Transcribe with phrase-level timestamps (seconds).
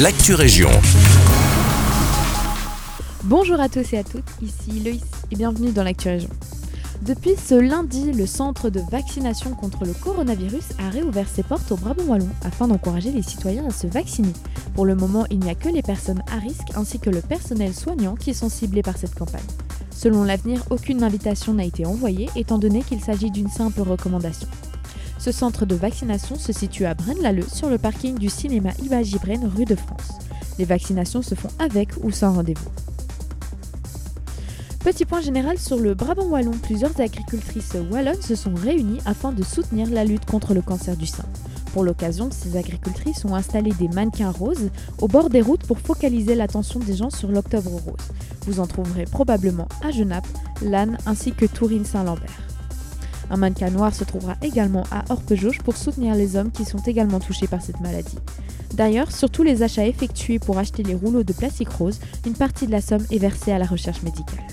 [0.00, 0.70] l'actu région.
[3.22, 6.30] Bonjour à tous et à toutes, ici Loïs et bienvenue dans l'actu région.
[7.02, 11.76] Depuis ce lundi, le centre de vaccination contre le coronavirus a réouvert ses portes au
[11.76, 14.32] Brabant Wallon afin d'encourager les citoyens à se vacciner.
[14.74, 17.72] Pour le moment, il n'y a que les personnes à risque ainsi que le personnel
[17.72, 19.42] soignant qui sont ciblés par cette campagne.
[19.90, 24.48] Selon l'avenir, aucune invitation n'a été envoyée étant donné qu'il s'agit d'une simple recommandation.
[25.24, 29.46] Ce centre de vaccination se situe à Braine-l'Alleud sur le parking du cinéma Image Ibren
[29.56, 30.18] rue de France.
[30.58, 32.68] Les vaccinations se font avec ou sans rendez-vous.
[34.80, 39.42] Petit point général sur le Brabant wallon, plusieurs agricultrices wallonnes se sont réunies afin de
[39.42, 41.24] soutenir la lutte contre le cancer du sein.
[41.72, 44.68] Pour l'occasion, ces agricultrices ont installé des mannequins roses
[45.00, 48.10] au bord des routes pour focaliser l'attention des gens sur l'Octobre rose.
[48.42, 50.28] Vous en trouverez probablement à Genappe,
[50.60, 52.53] Lannes ainsi que Tourine-Saint-Lambert.
[53.30, 57.20] Un mannequin noir se trouvera également à Orpejauge pour soutenir les hommes qui sont également
[57.20, 58.18] touchés par cette maladie.
[58.74, 62.66] D'ailleurs, sur tous les achats effectués pour acheter les rouleaux de plastique rose, une partie
[62.66, 64.44] de la somme est versée à la recherche médicale.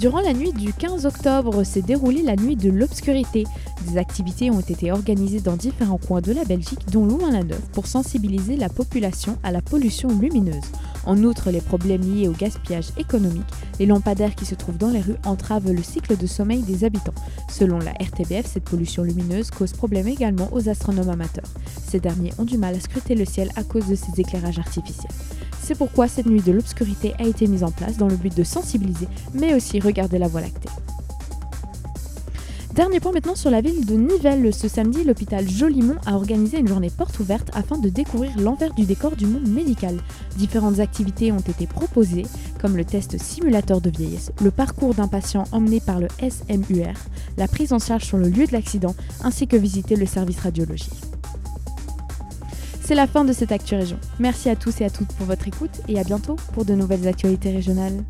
[0.00, 3.44] Durant la nuit du 15 octobre s'est déroulée la nuit de l'obscurité.
[3.86, 8.56] Des activités ont été organisées dans différents coins de la Belgique, dont Louvain-la-Neuve, pour sensibiliser
[8.56, 10.64] la population à la pollution lumineuse.
[11.04, 13.44] En outre, les problèmes liés au gaspillage économique,
[13.78, 17.14] les lampadaires qui se trouvent dans les rues entravent le cycle de sommeil des habitants.
[17.50, 21.52] Selon la RTBF, cette pollution lumineuse cause problème également aux astronomes amateurs.
[21.86, 25.12] Ces derniers ont du mal à scruter le ciel à cause de ces éclairages artificiels.
[25.62, 28.42] C'est pourquoi cette nuit de l'obscurité a été mise en place dans le but de
[28.42, 30.68] sensibiliser, mais aussi regarder la Voie lactée.
[32.74, 34.54] Dernier point maintenant sur la ville de Nivelles.
[34.54, 38.84] Ce samedi, l'hôpital Jolimont a organisé une journée porte ouverte afin de découvrir l'envers du
[38.84, 39.98] décor du monde médical.
[40.36, 42.26] Différentes activités ont été proposées,
[42.60, 46.94] comme le test simulateur de vieillesse, le parcours d'un patient emmené par le SMUR,
[47.36, 50.90] la prise en charge sur le lieu de l'accident, ainsi que visiter le service radiologie.
[52.90, 53.98] C'est la fin de cette Actu Région.
[54.18, 57.06] Merci à tous et à toutes pour votre écoute et à bientôt pour de nouvelles
[57.06, 58.02] actualités régionales.